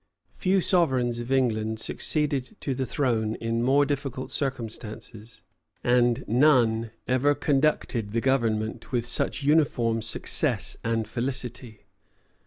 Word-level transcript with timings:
Few 0.33 0.61
sovereigns 0.61 1.19
of 1.19 1.31
England 1.31 1.79
succeeded 1.79 2.55
to 2.61 2.73
the 2.73 2.87
throne 2.87 3.35
in 3.35 3.61
more 3.61 3.85
difficult 3.85 4.31
circumstances; 4.31 5.43
and 5.83 6.23
none 6.27 6.89
ever 7.07 7.35
conducted 7.35 8.11
the 8.11 8.19
government 8.19 8.91
with 8.91 9.05
such 9.05 9.43
uniform 9.43 10.01
success 10.01 10.75
and 10.83 11.07
felicity. 11.07 11.81